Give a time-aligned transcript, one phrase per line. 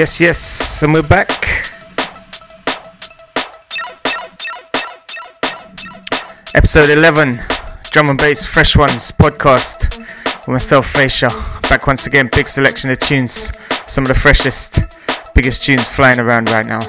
[0.00, 1.28] Yes, yes, and we're back.
[6.54, 7.42] Episode 11,
[7.90, 11.28] Drum and Bass Fresh Ones podcast with myself, Faysha.
[11.68, 13.52] Back once again, big selection of tunes.
[13.86, 14.80] Some of the freshest,
[15.34, 16.80] biggest tunes flying around right now.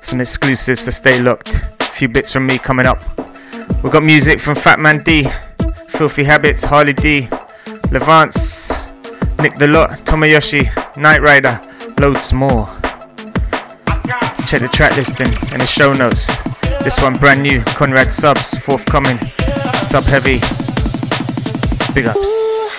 [0.00, 1.68] Some exclusives, so stay locked.
[1.78, 3.00] A few bits from me coming up.
[3.84, 5.28] We've got music from Fatman D,
[5.86, 7.28] Filthy Habits, Harley D,
[7.92, 8.74] Lavance,
[9.40, 10.64] Nick the Lot, Tomoyoshi,
[10.94, 11.67] Niterider,
[12.00, 12.66] loads more.
[14.46, 16.38] Check the track listing and the show notes.
[16.82, 19.18] This one brand new, Conrad Subs, forthcoming,
[19.82, 20.40] sub heavy.
[21.94, 22.77] Big ups.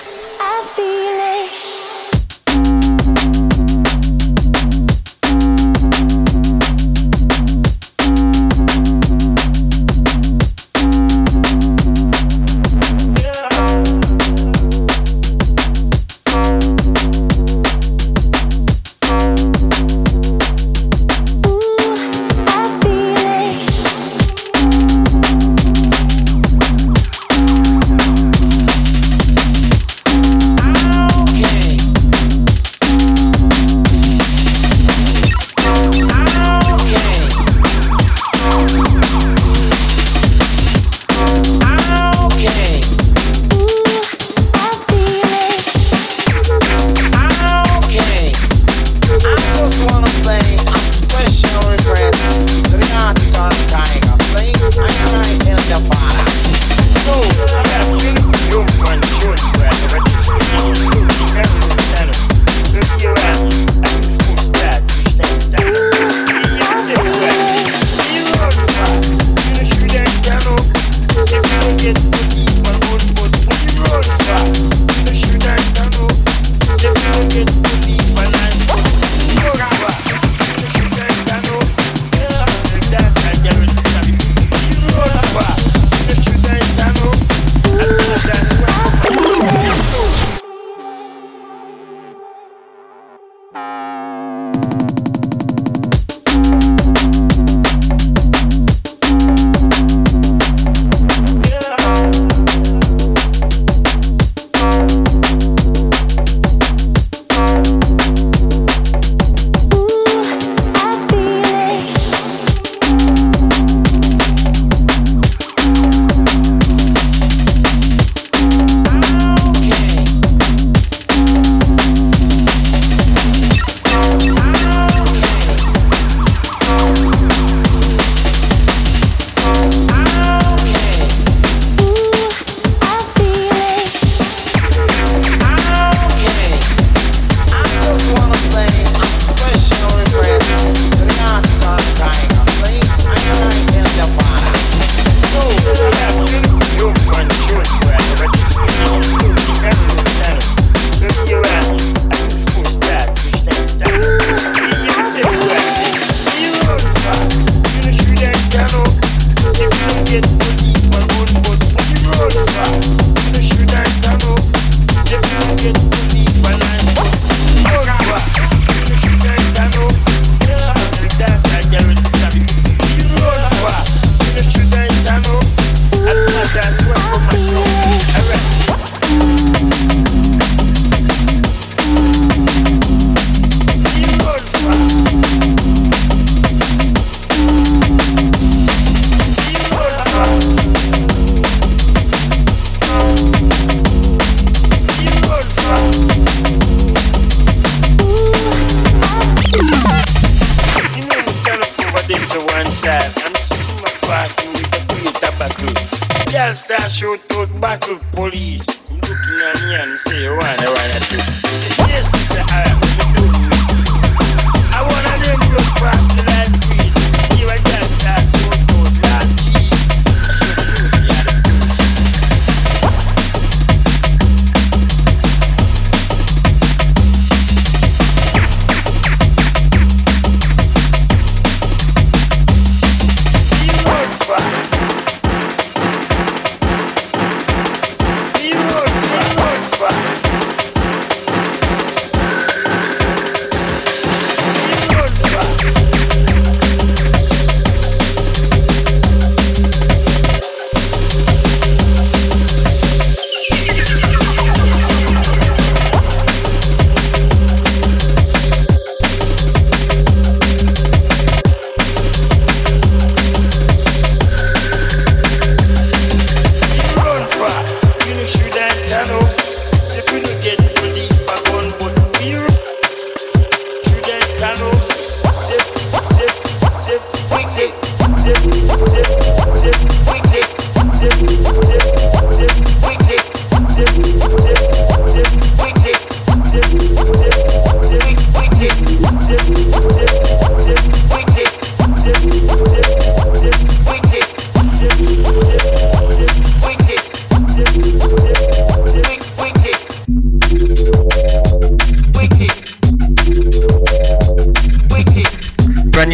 [269.96, 271.09] if you get at believe.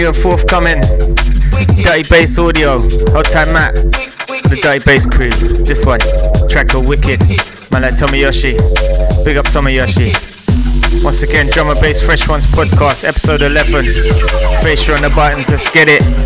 [0.06, 0.80] And forthcoming.
[1.82, 2.80] Dirty Bass Audio.
[3.10, 3.74] Hot time Matt.
[3.74, 5.30] The Dirty Bass crew.
[5.64, 5.98] This one.
[6.48, 7.18] Track called Wicked.
[7.72, 8.54] Man like Tomoyoshi.
[9.24, 10.14] Big up Tomoyoshi.
[11.02, 13.84] Once again, Drum and Bass Fresh Ones podcast, episode 11.
[14.62, 16.25] Face on the buttons, let's get it.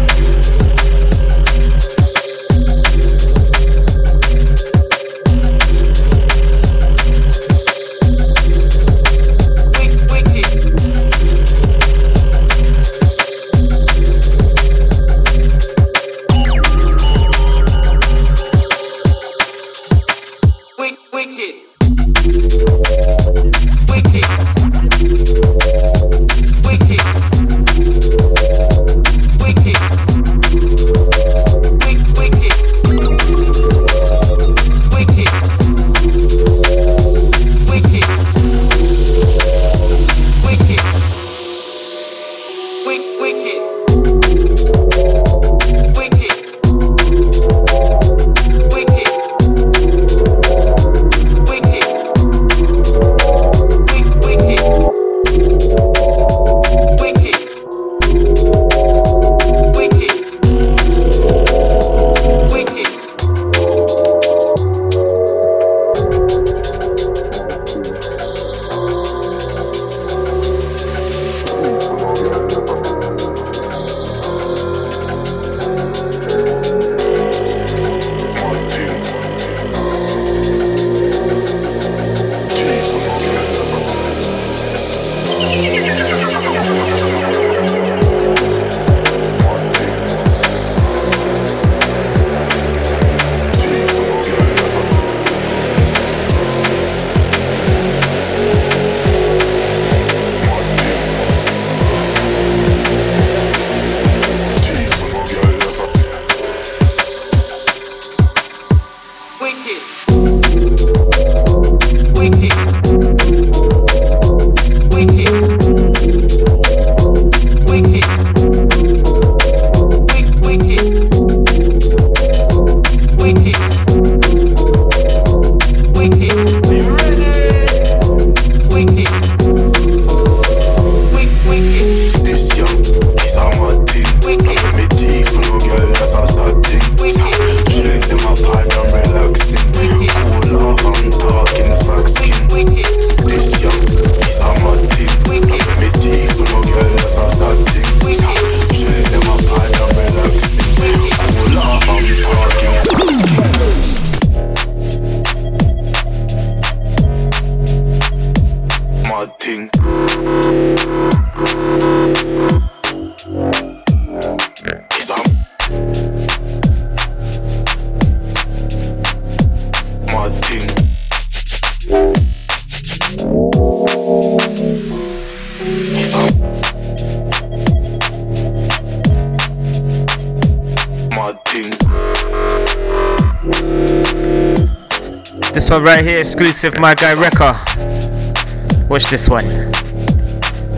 [185.70, 188.88] One right here, exclusive, my guy Wrekka.
[188.90, 189.44] Watch this one.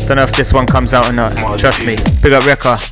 [0.06, 1.34] Don't know if this one comes out or not.
[1.58, 1.96] Trust me.
[2.22, 2.91] Big up Wrekka.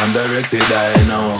[0.00, 1.34] I'm directed, I know.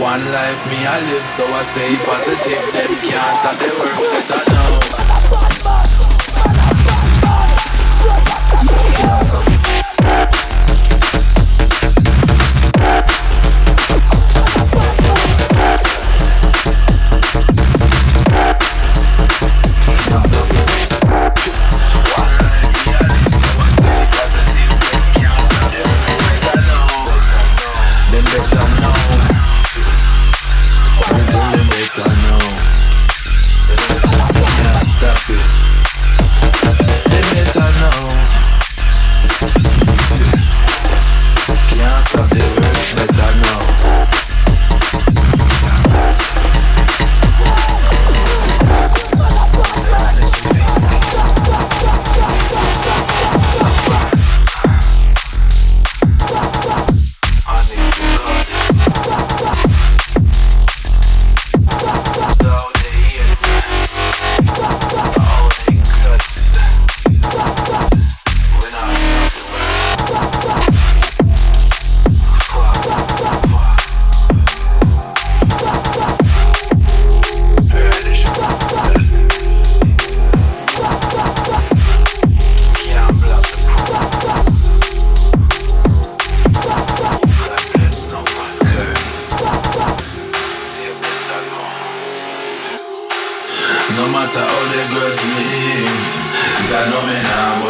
[0.00, 2.64] One life me I live, so I stay positive.
[2.72, 3.96] Them can't stop the work,
[4.28, 4.67] better know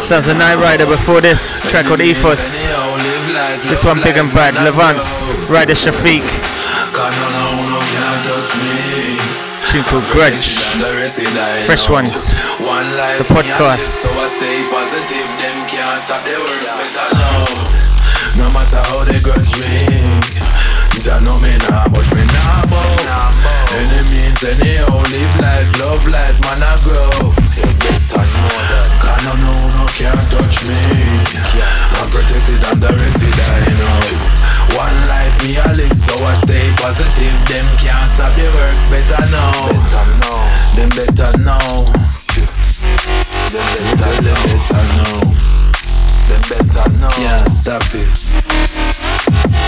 [0.08, 2.64] Sounds a Niterider before this track called Ethos.
[3.68, 4.54] This one big and bad.
[4.54, 6.24] Lavance, Rider Shafique.
[9.68, 10.64] Tune called Grudge.
[11.66, 12.30] Fresh ones.
[13.18, 14.08] The podcast.
[18.38, 20.67] No matter how they grudge me
[20.98, 23.30] Jah know me nah, but me nah
[23.78, 29.52] Any means, anyhow, live life, love life, man I grow You better know no, no,
[29.76, 30.78] no can't touch me?
[31.98, 34.78] I'm protected, I'm directed, I know.
[34.78, 37.34] One life me I live, so I stay positive.
[37.48, 39.52] Them can't stop the works, better know.
[39.74, 40.40] Better know
[40.74, 41.84] Them better know.
[43.50, 45.57] Them better, better know
[46.28, 47.08] Them better know.
[47.08, 48.14] Can't stop it.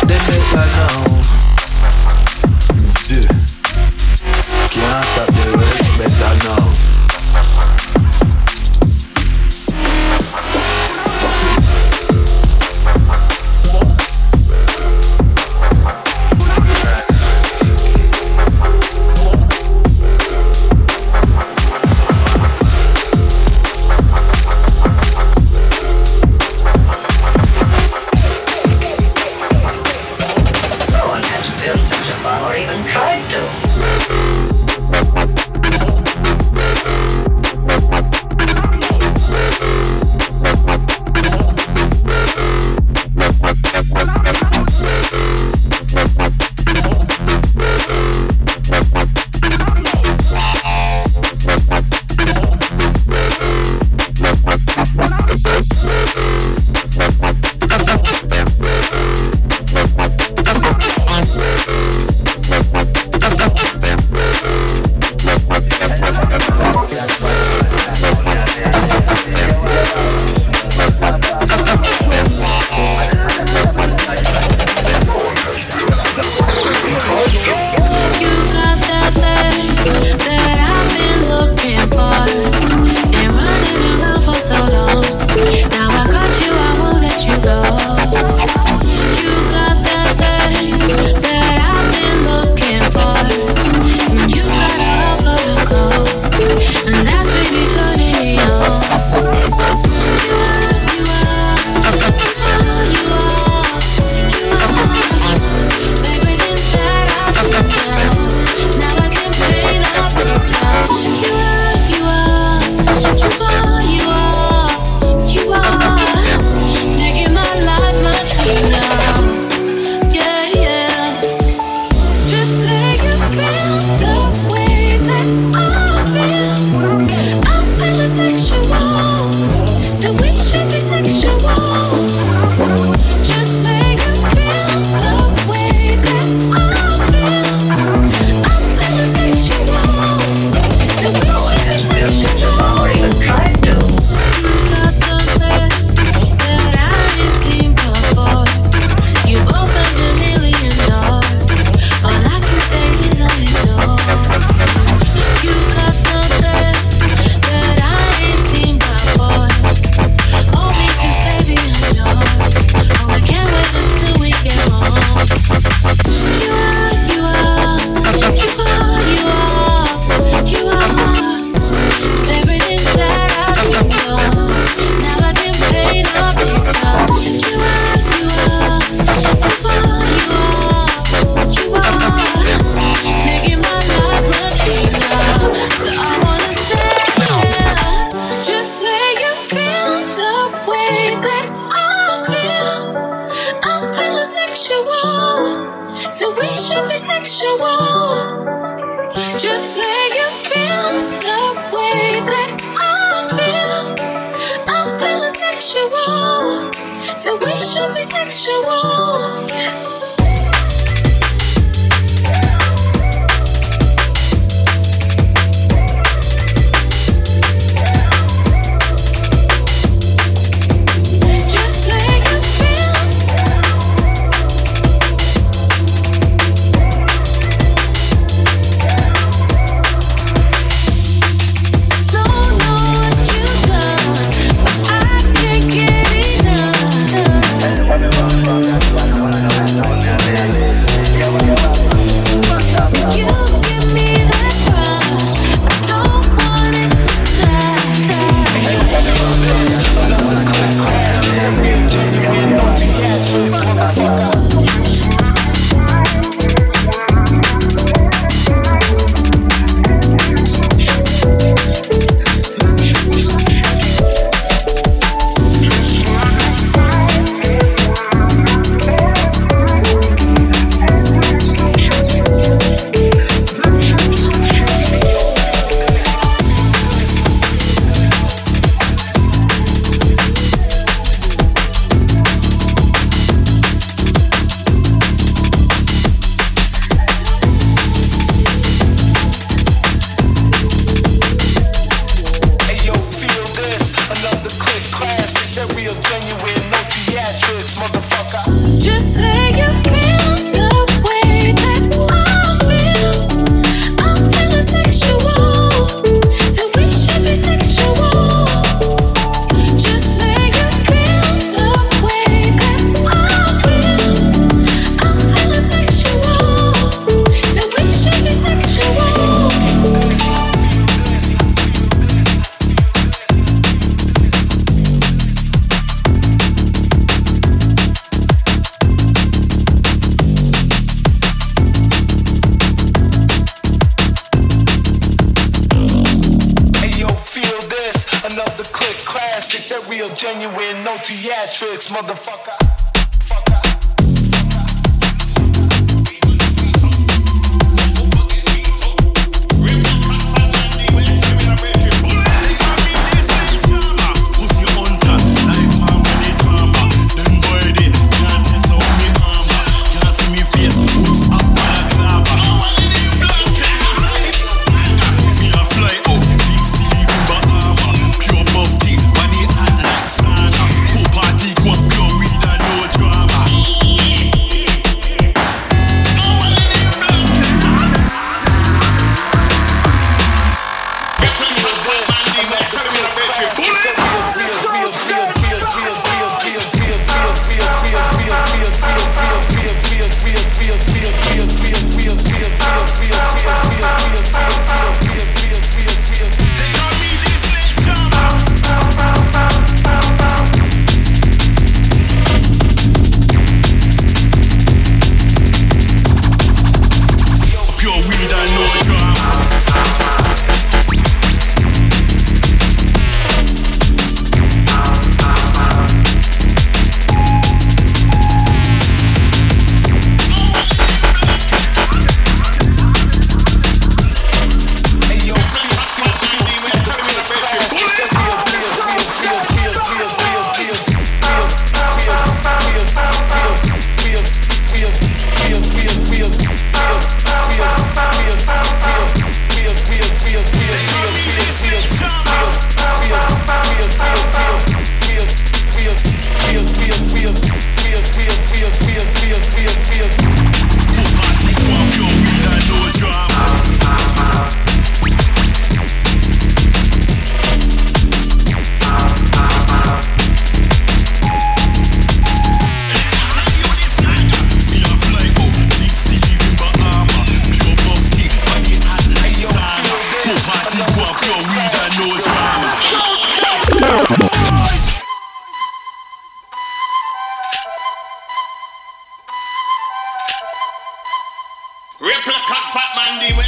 [0.06, 1.20] Them better know.
[4.68, 6.99] Can't stop the race, better know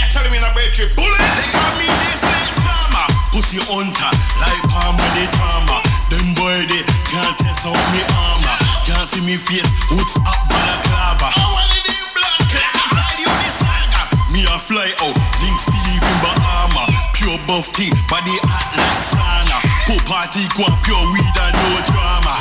[0.02, 1.22] you tell me in a bad trip, bullet.
[1.38, 3.06] They call me this late farmer.
[3.30, 4.12] Pussy hunter,
[4.42, 5.80] like palmer the charmer.
[6.10, 8.56] Them boy they can't test on me armor.
[8.82, 11.30] Can't see me face, hoots up balaclava.
[11.30, 14.02] I want it in black, I you this saga.
[14.34, 16.84] Me a fly out, link Steve in Bahama.
[17.14, 19.58] Pure buff tea, body hot like sauna.
[19.86, 22.34] Poor party, go pure weed and no drama.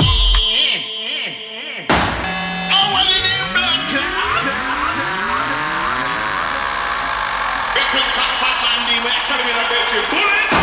[9.32, 10.61] Tell me that bitch, bullet.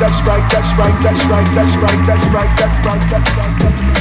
[0.00, 3.68] That's right, that's right, that's right, that's right, that's right, that's right, that's right, that's
[3.68, 4.00] right.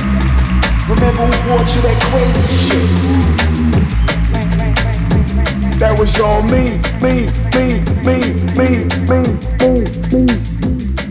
[0.88, 2.90] Remember who brought you that crazy shit?
[5.78, 8.24] That was all me, me, me, me,
[8.56, 9.84] me, me, me,
[10.16, 10.40] me.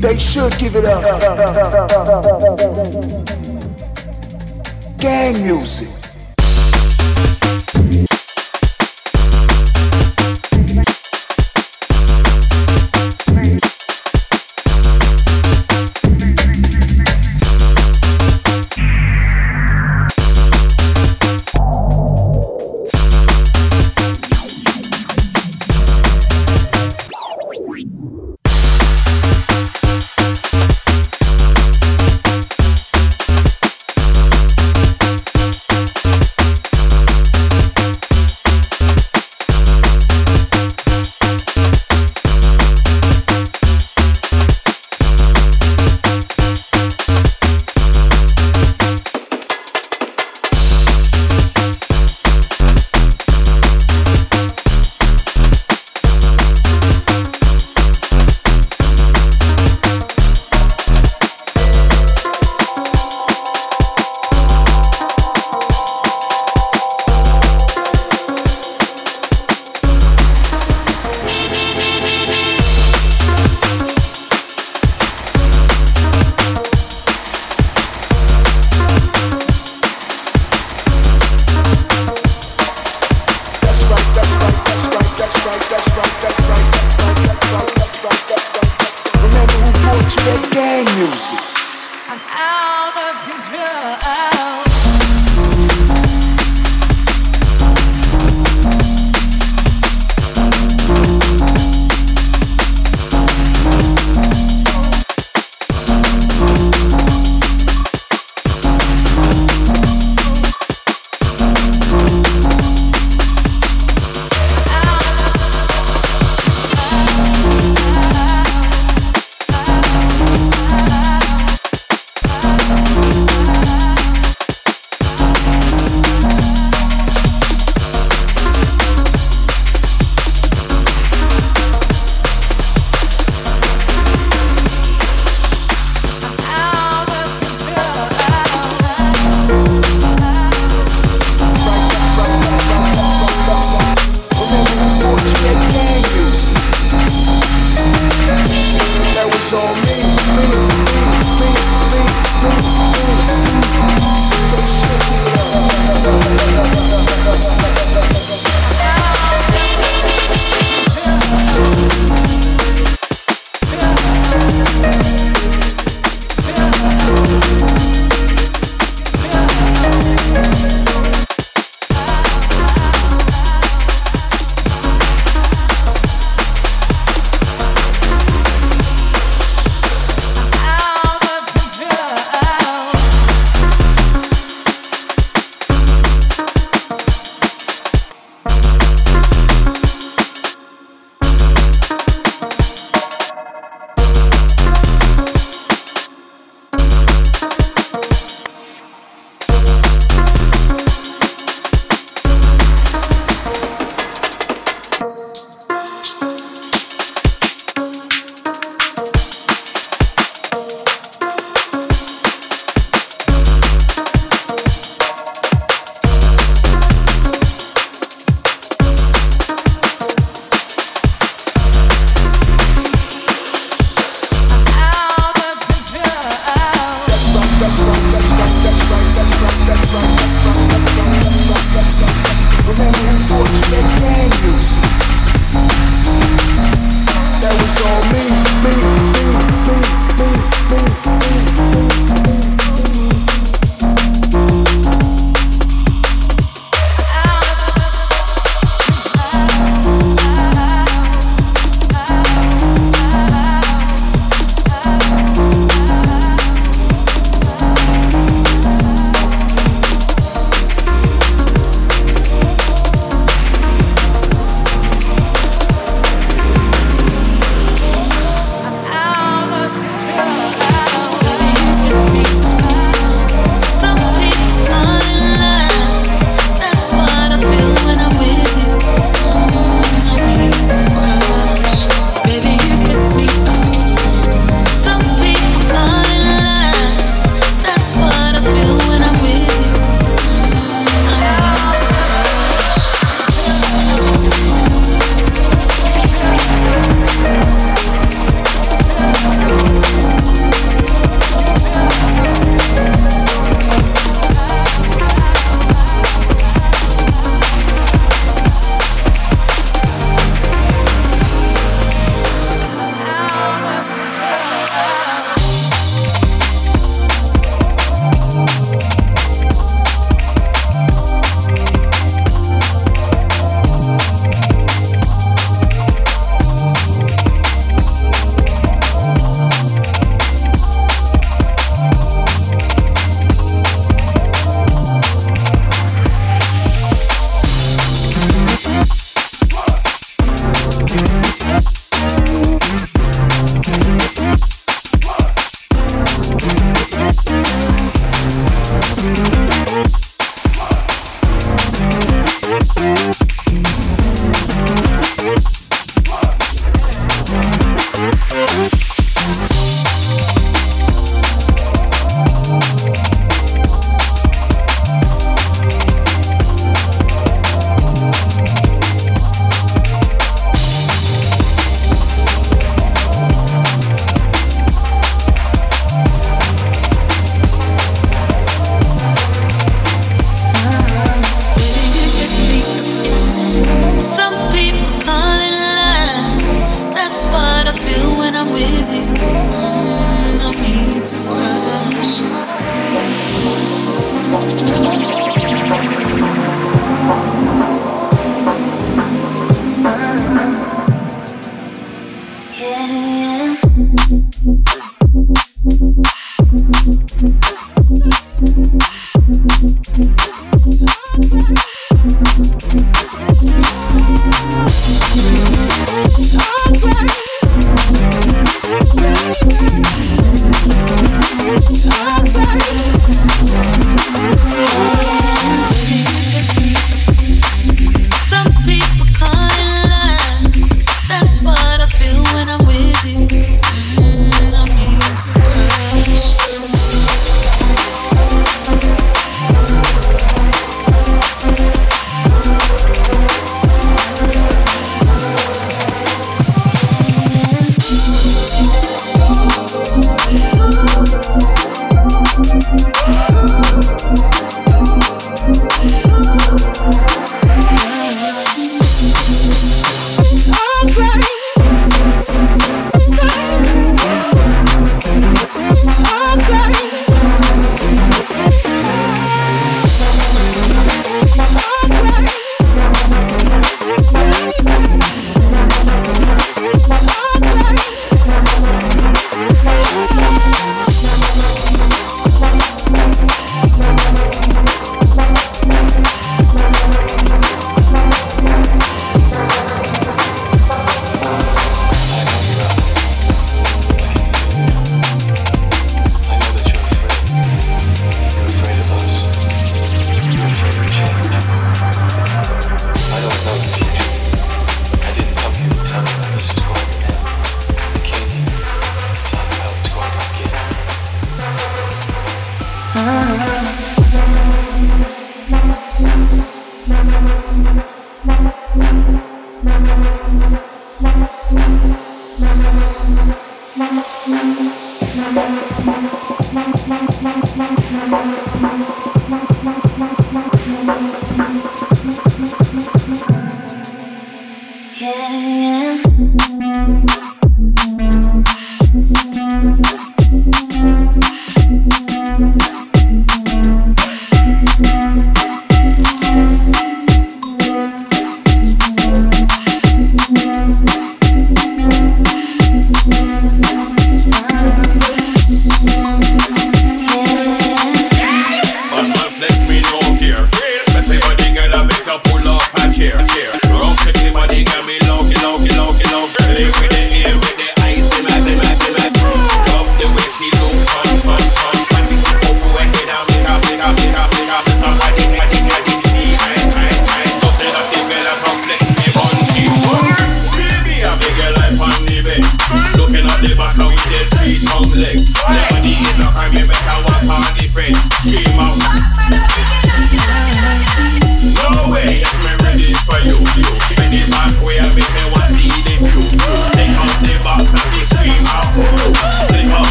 [0.00, 1.02] They should give it up.
[4.98, 6.03] Gang music.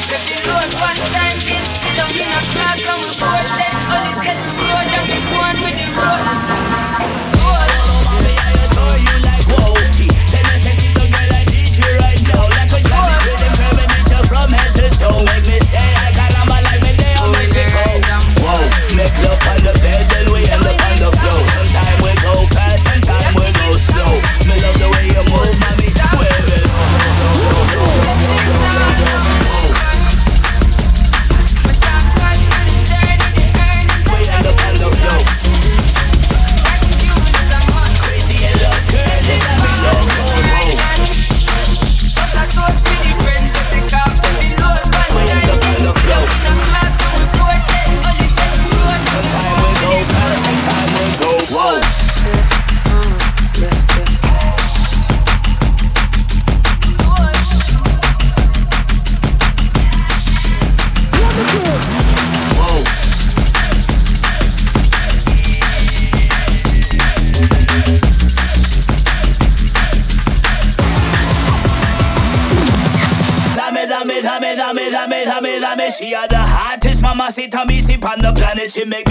[0.00, 0.47] Take
[78.78, 78.88] planet.
[78.88, 79.07] Make